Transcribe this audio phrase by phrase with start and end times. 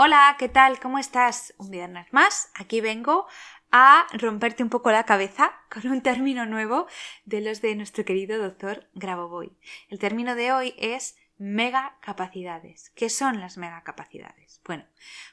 [0.00, 0.78] Hola, ¿qué tal?
[0.78, 1.54] ¿Cómo estás?
[1.58, 2.52] Un viernes más.
[2.54, 3.26] Aquí vengo
[3.72, 6.86] a romperte un poco la cabeza con un término nuevo
[7.24, 9.58] de los de nuestro querido doctor Grabovoi.
[9.88, 12.90] El término de hoy es megacapacidades.
[12.90, 14.60] ¿Qué son las megacapacidades?
[14.64, 14.84] Bueno,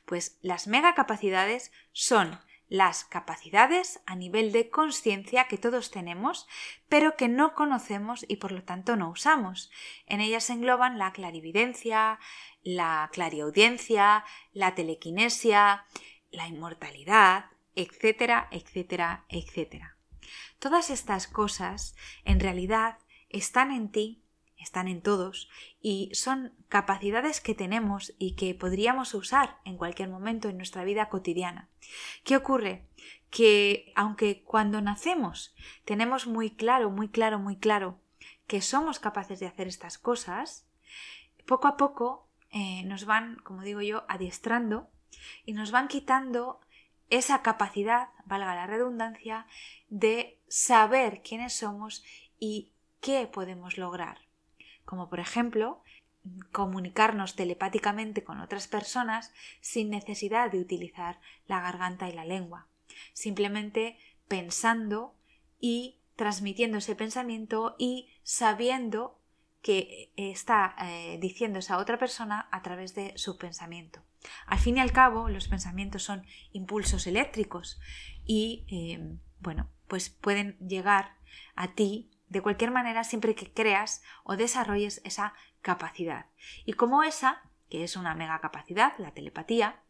[0.05, 6.47] pues las megacapacidades son las capacidades a nivel de conciencia que todos tenemos,
[6.89, 9.71] pero que no conocemos y por lo tanto no usamos.
[10.05, 12.19] En ellas se engloban la clarividencia,
[12.63, 15.85] la clariaudiencia, la telequinesia,
[16.31, 19.97] la inmortalidad, etcétera, etcétera, etcétera.
[20.59, 22.97] Todas estas cosas en realidad
[23.29, 24.24] están en ti
[24.57, 25.49] están en todos
[25.81, 31.09] y son capacidades que tenemos y que podríamos usar en cualquier momento en nuestra vida
[31.09, 31.69] cotidiana.
[32.23, 32.87] ¿Qué ocurre?
[33.29, 37.99] Que aunque cuando nacemos tenemos muy claro, muy claro, muy claro
[38.47, 40.67] que somos capaces de hacer estas cosas,
[41.45, 44.89] poco a poco eh, nos van, como digo yo, adiestrando
[45.45, 46.61] y nos van quitando
[47.09, 49.45] esa capacidad, valga la redundancia,
[49.89, 52.03] de saber quiénes somos
[52.39, 54.25] y qué podemos lograr
[54.85, 55.81] como por ejemplo
[56.51, 59.31] comunicarnos telepáticamente con otras personas
[59.61, 62.67] sin necesidad de utilizar la garganta y la lengua,
[63.13, 63.97] simplemente
[64.27, 65.15] pensando
[65.59, 69.19] y transmitiendo ese pensamiento y sabiendo
[69.61, 74.01] que está eh, diciendo esa otra persona a través de su pensamiento.
[74.45, 77.79] Al fin y al cabo, los pensamientos son impulsos eléctricos
[78.25, 81.15] y, eh, bueno, pues pueden llegar
[81.55, 86.27] a ti de cualquier manera siempre que creas o desarrolles esa capacidad.
[86.65, 89.81] Y como esa, que es una mega capacidad, la telepatía,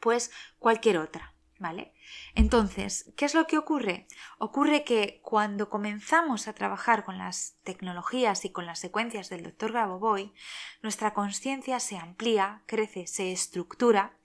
[0.00, 1.34] pues cualquier otra.
[1.58, 1.92] ¿Vale?
[2.34, 4.06] Entonces, ¿qué es lo que ocurre?
[4.38, 9.72] Ocurre que cuando comenzamos a trabajar con las tecnologías y con las secuencias del Dr.
[9.72, 10.32] Grabovoi,
[10.80, 14.16] nuestra conciencia se amplía, crece, se estructura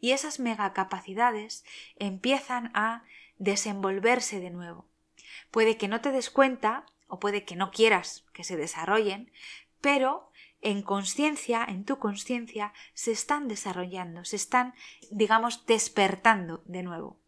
[0.00, 3.04] y esas megacapacidades empiezan a
[3.38, 4.89] desenvolverse de nuevo.
[5.50, 9.32] Puede que no te des cuenta o puede que no quieras que se desarrollen,
[9.80, 10.30] pero
[10.62, 14.74] en conciencia, en tu conciencia, se están desarrollando, se están,
[15.10, 17.18] digamos, despertando de nuevo.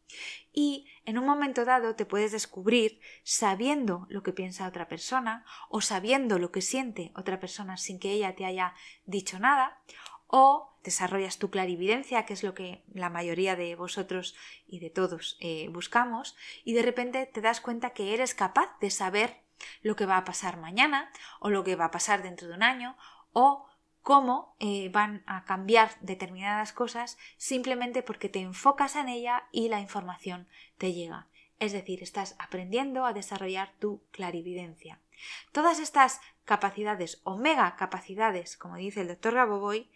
[0.53, 5.81] Y en un momento dado te puedes descubrir sabiendo lo que piensa otra persona o
[5.81, 8.75] sabiendo lo que siente otra persona sin que ella te haya
[9.07, 9.81] dicho nada
[10.35, 14.35] o desarrollas tu clarividencia, que es lo que la mayoría de vosotros
[14.67, 18.91] y de todos eh, buscamos, y de repente te das cuenta que eres capaz de
[18.91, 19.43] saber
[19.83, 22.63] lo que va a pasar mañana o lo que va a pasar dentro de un
[22.63, 22.97] año
[23.35, 23.67] o
[24.01, 29.81] cómo eh, van a cambiar determinadas cosas simplemente porque te enfocas en ella y la
[29.81, 31.29] información te llega.
[31.59, 34.99] Es decir, estás aprendiendo a desarrollar tu clarividencia.
[35.53, 39.89] Todas estas capacidades o mega capacidades, como dice el doctor Gaboboy,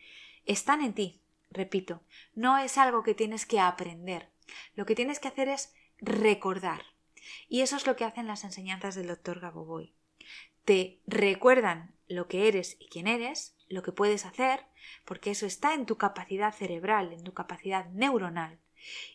[0.46, 1.20] están en ti,
[1.50, 2.02] repito,
[2.34, 4.30] no es algo que tienes que aprender.
[4.74, 6.82] Lo que tienes que hacer es recordar.
[7.48, 9.92] Y eso es lo que hacen las enseñanzas del doctor Gaboboy.
[10.64, 14.64] Te recuerdan lo que eres y quién eres, lo que puedes hacer,
[15.04, 18.58] porque eso está en tu capacidad cerebral, en tu capacidad neuronal.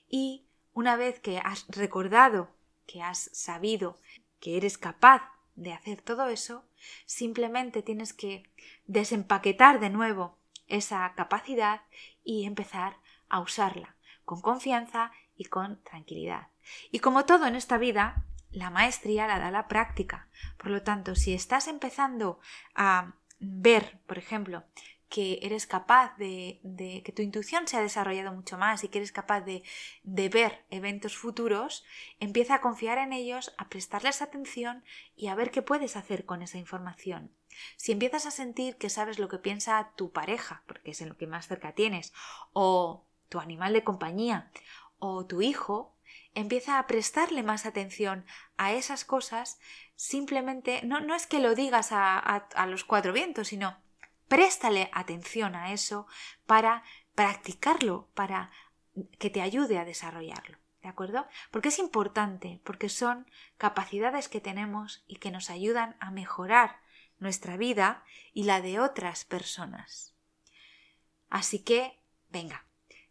[0.10, 2.50] Y una vez que has recordado,
[2.86, 3.98] que has sabido
[4.40, 5.22] que eres capaz
[5.56, 6.66] de hacer todo eso,
[7.06, 8.50] simplemente tienes que
[8.86, 10.38] desempaquetar de nuevo
[10.72, 11.82] esa capacidad
[12.24, 12.98] y empezar
[13.30, 13.96] a usarla
[14.26, 16.48] con confianza y con tranquilidad.
[16.92, 20.30] Y como todo en esta vida, la maestría la da la práctica.
[20.58, 22.40] Por lo tanto, si estás empezando
[22.76, 24.64] a ver, por ejemplo,
[25.10, 26.62] que eres capaz de,
[27.04, 29.64] que tu intuición se ha desarrollado mucho más y que eres capaz de,
[30.04, 31.84] de, ver eventos futuros,
[32.20, 34.86] empieza a confiar en ellos, a prestarles atención
[35.18, 37.36] y a ver qué puedes hacer con esa información.
[37.78, 41.18] Si empiezas a sentir que sabes lo que piensa tu pareja, porque es en lo
[41.18, 42.14] que más cerca tienes,
[42.54, 44.52] o tu animal de compañía,
[45.00, 45.96] o tu hijo,
[46.34, 48.26] empieza a prestarle más atención
[48.58, 49.60] a esas cosas,
[49.96, 53.78] simplemente, no, no es que lo digas a, a los cuatro vientos, sino
[54.28, 56.08] préstale atención a eso
[56.46, 56.84] para
[57.16, 58.52] practicarlo, para
[59.20, 60.58] que te ayude a desarrollarlo.
[60.82, 61.28] ¿De acuerdo?
[61.52, 66.80] Porque es importante, porque son capacidades que tenemos y que nos ayudan a mejorar
[67.22, 68.04] nuestra vida
[68.34, 70.14] y la de otras personas.
[71.30, 72.66] Así que, venga,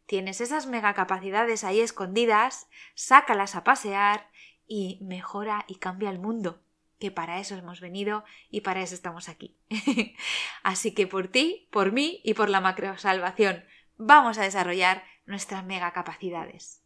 [0.04, 4.28] tienes esas megacapacidades ahí escondidas, sácalas a pasear
[4.66, 6.60] y mejora y cambia el mundo,
[6.98, 9.56] que para eso hemos venido y para eso estamos aquí.
[10.62, 13.64] Así que por ti, por mí y por la macrosalvación,
[13.96, 16.82] vamos a desarrollar nuestras megacapacidades.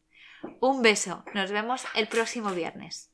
[0.61, 3.13] Un beso, nos vemos el próximo viernes.